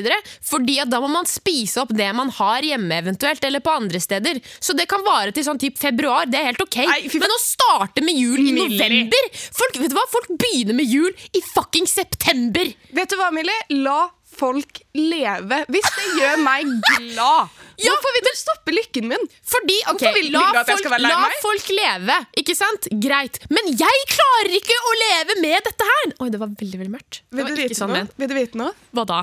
[0.50, 4.02] Fordi at da må man spise opp det man har hjemme eventuelt, eller på andre
[4.04, 4.40] steder.
[4.60, 6.28] Så det kan vare til sånn typ februar.
[6.30, 6.80] Det er helt ok.
[6.92, 7.02] Nei.
[7.24, 8.76] Men å starte med jul i Millie.
[8.76, 10.06] november Folk, vet du hva?
[10.12, 12.68] Folk begynner med jul i fucking september!
[12.94, 13.80] Vet du hva, Millie?
[13.80, 14.02] La
[14.36, 15.58] folk leve.
[15.72, 17.50] Hvis det gjør meg glad.
[17.80, 17.94] Ja.
[17.94, 19.22] Hvorfor vil du stoppe lykken min?
[19.48, 22.90] Fordi, ok, Hvorfor vil- la, folk, la folk leve, ikke sant?
[23.00, 23.38] Greit.
[23.48, 26.10] Men jeg klarer ikke å leve med dette her!
[26.20, 27.22] Oi, det var veldig veldig mørkt.
[27.32, 28.02] Vil du, vite sånn noe?
[28.20, 28.74] vil du vite noe?
[28.92, 29.22] Hva da?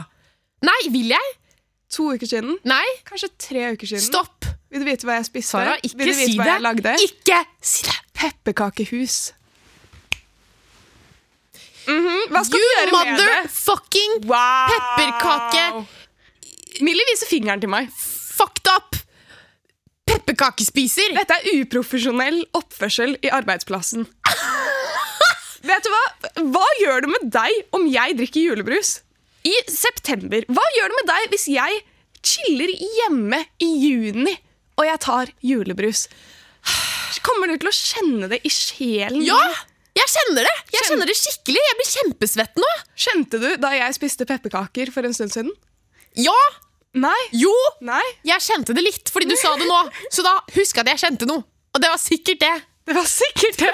[0.65, 1.35] Nei, vil jeg?
[1.99, 2.57] To uker siden.
[2.65, 4.07] Nei, Kanskje tre uker siden.
[4.07, 4.49] stopp!
[4.73, 5.53] Vil du vite hva jeg spiste?
[5.53, 6.49] Sara, ikke si det.
[6.49, 6.97] jeg lagde?
[7.05, 7.99] Ikke si det!
[8.17, 9.19] Pepperkakehus.
[11.87, 13.27] Mhm, Hva skal You du gjøre med det?
[13.27, 14.71] motherfucking Wow!
[14.73, 15.85] pepperkake.
[16.83, 17.87] Millie viser fingeren til meg.
[18.37, 18.95] fucked up
[20.07, 21.15] pepperkakespiser!
[21.17, 24.05] Dette er uprofesjonell oppførsel i arbeidsplassen.
[25.67, 26.03] Vet du hva?
[26.53, 28.91] Hva gjør det med deg om jeg drikker julebrus
[29.47, 30.45] i september?
[30.47, 31.81] Hva gjør det med deg hvis jeg
[32.27, 34.35] chiller hjemme i juni
[34.77, 36.05] og jeg tar julebrus?
[37.25, 39.23] Kommer du til å kjenne det i sjelen?
[39.27, 39.39] Ja!
[39.97, 40.53] Jeg kjenner det!
[40.71, 41.63] Jeg Kjenn- kjenner det skikkelig.
[41.67, 42.71] Jeg blir kjempesvett nå.
[43.07, 45.51] Kjente du da jeg spiste pepperkaker for en stund siden?
[46.17, 46.37] Ja!
[46.97, 47.17] Nei.
[47.35, 47.53] Jo!
[47.85, 48.03] Nei.
[48.25, 49.81] Jeg kjente det litt fordi du sa det nå.
[50.13, 51.43] Så da husk at jeg kjente noe.
[51.75, 52.55] Og det var sikkert det.
[52.87, 53.73] Det var sikkert det.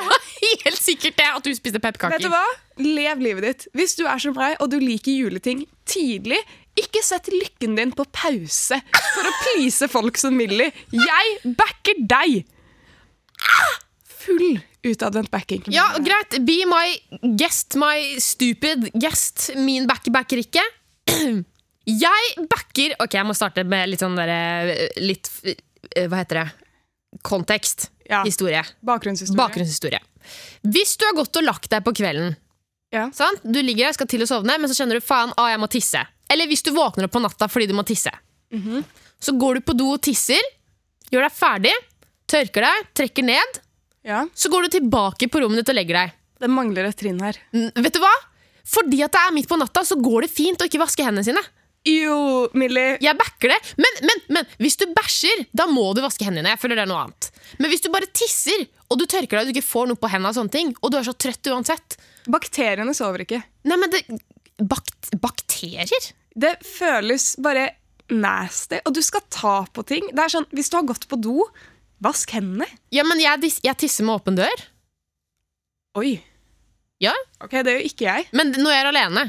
[0.66, 2.44] Helt sikkert det at du spiste Vet du hva?
[2.82, 3.68] Lev livet ditt.
[3.78, 6.40] Hvis du er som meg og du liker juleting tidlig,
[6.80, 8.80] ikke sett lykken din på pause
[9.14, 10.72] for å please folk som Millie.
[10.90, 12.42] Jeg backer deg!
[14.24, 15.64] Full utadvendt backing.
[15.72, 16.38] Ja, greit.
[16.46, 16.98] Be my
[17.40, 19.50] guest, my stupid guest.
[19.56, 20.64] Min backer backer ikke.
[21.84, 26.46] Jeg backer Ok, jeg må starte med litt sånn derre Litt eh, Hva heter det?
[27.28, 27.90] Kontekst.
[28.08, 28.22] Ja.
[28.24, 28.62] Historie.
[28.88, 29.36] Bakgrunnshistorie.
[29.42, 30.00] Bakgrunnshistorie.
[30.64, 32.38] Hvis du har gått og lagt deg på kvelden,
[32.96, 33.10] Ja.
[33.12, 33.44] sant?
[33.44, 35.68] du ligger der, skal til å sovne, men så kjenner du faen, ah, jeg må
[35.68, 36.02] tisse.
[36.32, 38.12] Eller hvis du våkner opp på natta fordi du må tisse.
[39.20, 40.42] Så går du på do og tisser,
[41.12, 41.76] gjør deg ferdig,
[42.32, 43.60] tørker deg, trekker ned.
[44.04, 44.26] Ja.
[44.36, 46.14] Så går du tilbake på rommet ditt og legger deg.
[46.44, 47.38] Det mangler et trinn her.
[47.56, 48.12] N- Vet du hva?
[48.68, 51.24] Fordi at det er midt på natta, så går det fint å ikke vaske hendene
[51.28, 51.42] sine.
[51.88, 52.98] Jo, Millie.
[53.04, 53.58] Jeg backer det.
[53.80, 56.54] Men, men, men hvis du bæsjer, da må du vaske hendene.
[56.54, 57.28] Jeg føler det er noe annet.
[57.60, 60.12] Men hvis du bare tisser, og du tørker deg og du ikke får noe på
[60.14, 61.98] hendene, og sånne ting, og du er så trøtt uansett
[62.32, 63.42] Bakteriene sover ikke.
[63.68, 64.04] Nei, men det
[64.64, 66.08] bakt, Bakterier?
[66.40, 67.66] Det føles bare
[68.16, 70.08] nasty, og du skal ta på ting.
[70.16, 71.44] Det er sånn, Hvis du har gått på do,
[72.04, 72.68] vask hendene.
[72.94, 74.66] Ja, men jeg, jeg tisser med åpen dør.
[76.00, 76.18] Oi.
[77.04, 77.14] Ja,
[77.44, 78.28] Ok, det gjør ikke jeg.
[78.38, 79.24] Men når jeg er alene.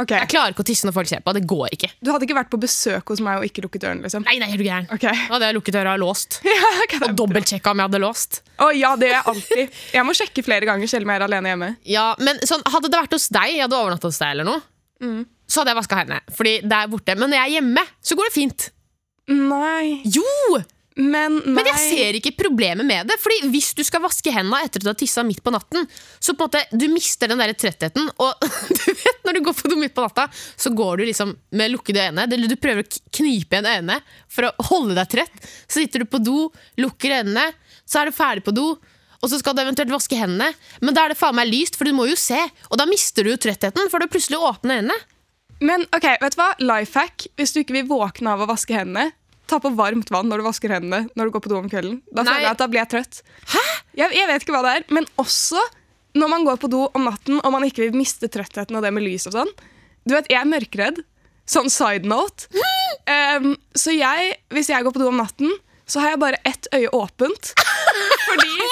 [0.00, 1.32] Ok, Jeg klarer ikke å tisse når folk ser på.
[1.36, 1.90] Det går ikke.
[2.00, 4.00] Du hadde ikke vært på besøk hos meg og ikke lukket døren?
[4.00, 4.24] liksom?
[4.24, 4.86] Nei, nei, er du gæren?
[4.94, 5.02] Ok.
[5.04, 6.38] Da hadde jeg lukket døra og låst.
[6.48, 8.40] Ja, ok, Og dobbeltsjekka om jeg hadde låst.
[8.64, 9.76] Å ja, det gjør jeg alltid.
[9.98, 11.68] Jeg må sjekke flere ganger selv om jeg er alene hjemme.
[11.92, 14.62] Ja, men sånn, Hadde det vært hos deg, jeg hadde overnatta hos deg, eller noe,
[15.04, 15.20] Mm.
[15.48, 16.20] så hadde jeg vaska hendene.
[16.36, 17.14] Fordi det er borte.
[17.16, 18.66] Men når jeg er hjemme, så går det fint.
[19.32, 20.24] Nei, Jo!
[21.00, 21.38] Men.
[21.46, 23.16] Men jeg ser ikke problemet med det.
[23.22, 26.34] Fordi hvis du skal vaske hendene etter at du har tissa midt på natten, så
[26.34, 28.10] på en måte, du mister den der trettheten.
[28.20, 28.46] Og
[28.78, 31.74] du vet, når du går på do midt på natta, så går du liksom med
[31.74, 32.28] lukkede øyne.
[32.28, 35.50] Eller du prøver å knipe igjen øynene for å holde deg trett.
[35.66, 36.48] Så sitter du på do,
[36.80, 37.50] lukker øynene,
[37.88, 38.74] så er du ferdig på do.
[39.20, 40.48] Og så skal du eventuelt vaske hendene,
[40.80, 42.38] men da er det faen meg lyst, for du må jo se.
[42.70, 44.96] Og da mister du jo trettheten, for du plutselig åpner øynene.
[45.60, 46.52] Men ok, vet du hva?
[46.64, 47.26] Life hack.
[47.36, 49.10] Hvis du ikke vil våkne av å vaske hendene,
[49.50, 52.00] ta på varmt vann når du vasker hendene når du går på do om kvelden.
[52.10, 52.32] Da Nei.
[52.32, 53.20] føler jeg at da blir jeg trøtt.
[53.52, 53.62] Hæ?
[54.00, 55.62] Jeg, jeg vet ikke hva det er, men også
[56.18, 58.92] når man går på do om natten og man ikke vil miste trøttheten og det
[58.94, 59.50] med lys og sånn.
[60.08, 61.02] Du vet, jeg er mørkredd.
[61.50, 62.46] Sånn side note.
[63.10, 65.50] Um, så jeg, hvis jeg går på do om natten,
[65.90, 67.52] så har jeg bare ett øye åpent.
[68.30, 68.68] Fordi,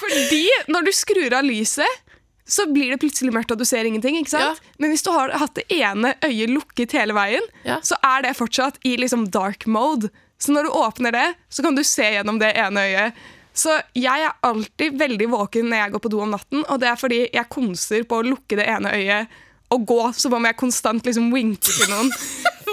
[0.00, 2.03] fordi når du skrur av lyset,
[2.46, 4.18] så blir det plutselig mørkt og du ser ingenting.
[4.20, 4.60] ikke sant?
[4.78, 7.78] Men hvis du har hatt det ene øyet lukket hele veien, Ja.
[7.80, 10.10] så er det fortsatt i liksom dark mode.
[10.38, 13.12] Så når du åpner det, så kan du se gjennom det ene øyet.
[13.54, 16.88] Så jeg er alltid veldig våken når jeg går på do om natten, og det
[16.90, 19.28] er fordi jeg konser på å lukke det ene øyet
[19.72, 22.10] og gå som om jeg konstant liksom winker til noen.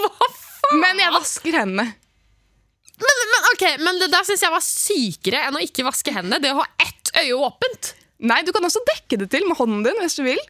[0.82, 1.84] Men jeg vasker hendene.
[3.02, 6.38] Men, men, okay, men det der syns jeg var sykere enn å ikke vaske hendene.
[6.40, 7.94] Det å ha ett øye åpent.
[8.22, 10.40] Nei, du kan også dekke det til med hånden din hvis du vil.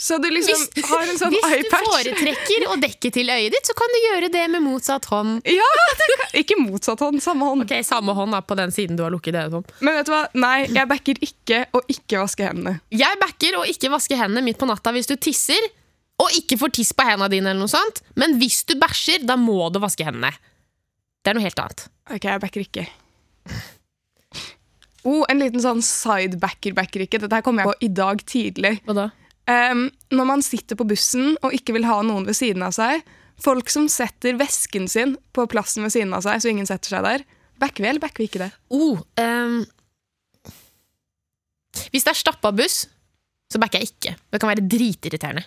[0.00, 3.66] Så du liksom Hvis, har en sånn hvis du foretrekker å dekke til øyet ditt,
[3.66, 5.40] så kan du gjøre det med motsatt hånd.
[5.50, 5.66] Ja,
[5.98, 7.66] kan, Ikke motsatt hånd, samme hånd.
[7.66, 9.62] Ok, Samme hånd da, på den siden du har lukket øyet på.
[9.82, 10.22] Men vet du hva?
[10.38, 12.78] Nei, jeg backer ikke å ikke vaske hendene.
[12.94, 15.68] Jeg backer å ikke vaske hendene midt på natta hvis du tisser,
[16.22, 18.02] og ikke får tiss på hendene dine, eller noe sånt.
[18.14, 20.32] men hvis du bæsjer, da må du vaske hendene.
[21.20, 21.86] Det er noe helt annet.
[22.08, 22.86] Ok, jeg backer ikke.
[25.08, 27.20] Oh, en liten sånn side-backer backer ikke.
[27.22, 28.74] Dette her kommer jeg på i dag tidlig.
[28.84, 29.08] Hva da?
[29.50, 33.02] Um, når man sitter på bussen og ikke vil ha noen ved siden av seg,
[33.40, 37.06] folk som setter vesken sin på plassen ved siden av seg, så ingen setter seg
[37.06, 37.24] der,
[37.60, 38.50] backer vi eller backer vi ikke det?
[38.76, 39.64] Oh, ehm,
[41.90, 42.84] hvis det er stappa buss,
[43.50, 44.14] så backer jeg ikke.
[44.30, 45.42] Det kan være dritirriterende.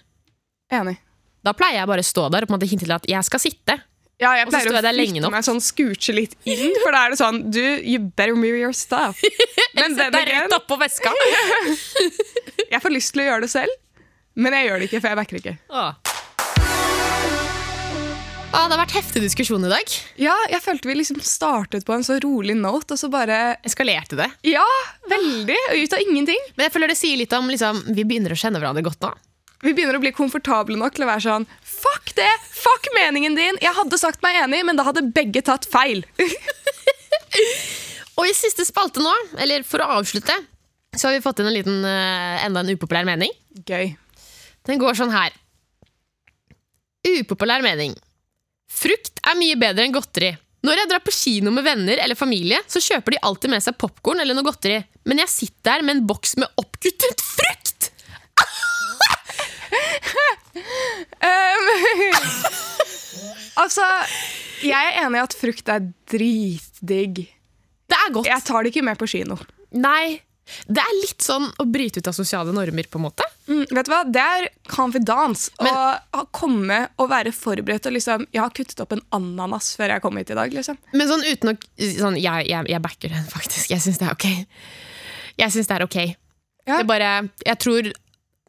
[0.74, 0.98] Enig.
[1.44, 3.78] Da pleier jeg bare å stå der og hinte til at jeg skal sitte.
[4.24, 7.42] Ja, jeg pleier å flytte meg sånn, scooche litt inn, for da er det sånn
[7.52, 9.20] Du, you better move your stuff.
[9.78, 11.12] Men Sett then deg again, rett oppå veska.
[12.74, 13.80] jeg får lyst til å gjøre det selv,
[14.34, 15.52] men jeg gjør det ikke, for jeg backer ikke.
[15.70, 16.14] Åh.
[18.54, 19.94] Ah, det har vært heftig diskusjon i dag.
[20.22, 24.18] Ja, jeg følte vi liksom startet på en så rolig note, og så bare Eskalerte
[24.20, 24.28] det.
[24.46, 24.66] Ja,
[25.10, 25.58] veldig.
[25.74, 26.42] Ut av ingenting.
[26.54, 29.10] Men jeg føler det sier litt om liksom, Vi begynner å kjenne hverandre godt nå.
[29.64, 32.30] Vi begynner å bli komfortable nok til å være sånn Fuck det!
[32.52, 33.60] Fuck meningen din!
[33.64, 36.04] Jeg hadde sagt meg enig, men da hadde begge tatt feil.
[38.20, 40.36] Og i siste spalte nå, eller for å avslutte,
[40.94, 43.32] så har vi fått inn en liten, eh, enda en upopulær mening.
[43.66, 43.96] Gøy.
[44.68, 45.34] Den går sånn her.
[47.10, 47.96] Upopulær mening.
[48.72, 50.36] Frukt er mye bedre enn godteri.
[50.64, 53.76] Når jeg drar på kino med venner eller familie, så kjøper de alltid med seg
[53.82, 54.78] popkorn eller noe godteri.
[55.10, 57.90] Men jeg sitter der med en boks med oppkuttet frukt!
[61.24, 61.70] Um,
[63.64, 63.86] altså,
[64.66, 67.24] jeg er enig i at frukt er dritdigg.
[67.90, 68.30] Det er godt.
[68.30, 69.38] Jeg tar det ikke med på kino.
[69.74, 70.20] Nei,
[70.68, 73.24] Det er litt sånn å bryte ut av sosiale normer, på en måte.
[73.48, 74.02] Mm, vet du hva?
[74.12, 75.50] Det er confidence.
[75.64, 75.72] Men-
[76.20, 80.02] Å komme og være forberedt og liksom Jeg har kuttet opp en ananas før jeg
[80.04, 80.78] kom hit i dag, liksom.
[80.94, 83.72] Men sånn uten å sånn, jeg, jeg, jeg backer den, faktisk.
[83.72, 84.28] Jeg syns det er ok.
[85.40, 85.98] Jeg synes det er ok.
[86.68, 86.78] Ja.
[86.78, 87.92] Det bare Jeg tror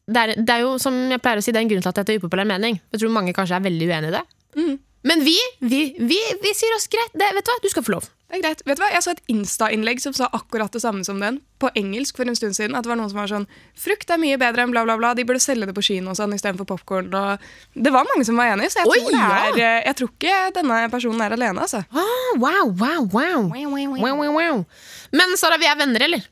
[0.07, 1.93] det er, det er jo, som jeg pleier å si, det er en grunn til
[1.93, 2.81] at dette er upopulær mening.
[2.93, 4.25] Jeg tror mange kanskje er veldig uenig i det.
[4.59, 4.75] Mm.
[5.05, 7.12] Men vi, vi, vi, vi sier oss greit.
[7.12, 8.07] Det, vet du hva, du skal få lov.
[8.25, 8.62] Det er greit.
[8.64, 8.88] Vet du hva?
[8.95, 12.37] Jeg så et Insta-innlegg som sa akkurat det samme som den, på engelsk for en
[12.38, 12.77] stund siden.
[12.77, 13.45] At det var noen som var sånn
[13.77, 15.12] Frukt er mye bedre enn bla, bla, bla.
[15.17, 17.12] De burde selge det på kino og sånn istedenfor popkorn.
[17.12, 19.69] Det var mange som var enig, så jeg, Oi, tror, er, ja.
[19.69, 21.85] eh, jeg tror ikke denne personen er alene, altså.
[21.93, 23.49] Ah, wow, wow, wow.
[23.53, 24.64] Wow, wow, wow.
[25.12, 26.25] Men Sara, vi er venner, eller?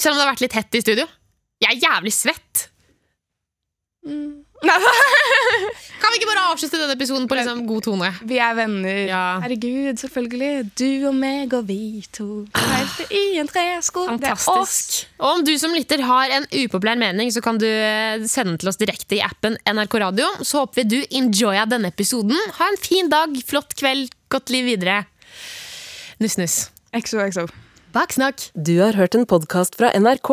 [0.00, 1.08] Selv om det har vært litt hett i studio.
[1.60, 2.68] Jeg er jævlig svett.
[4.02, 4.76] Nei,
[6.02, 8.08] Kan vi ikke bare avslutte denne episoden på liksom god tone?
[8.26, 8.96] vi er venner.
[9.06, 9.20] Ja.
[9.44, 10.70] Herregud, selvfølgelig.
[10.78, 12.26] Du og meg og vi to.
[12.58, 14.04] Helt i en tresko.
[14.18, 14.46] Det er oss.
[14.48, 14.98] Fantastisk.
[15.22, 18.62] Og om du som lytter har en upopulær mening, så kan du eh, sende den
[18.62, 20.30] til oss direkte i appen NRK Radio.
[20.42, 22.38] Så håper vi du enjoya denne episoden.
[22.58, 25.04] Ha en fin dag, flott kveld, godt liv videre.
[26.22, 26.58] Nuss, nuss.
[26.94, 27.46] XOXO.
[27.94, 28.50] Baksnakk.
[28.54, 30.32] Du har hørt en podkast fra NRK.